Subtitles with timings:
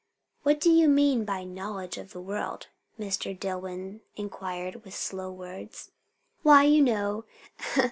[0.41, 2.69] "What do you mean by knowledge of the world?"
[2.99, 3.39] Mr.
[3.39, 5.91] Dillwyn inquired with slow words.
[6.41, 6.63] "Why!
[6.63, 7.25] you know.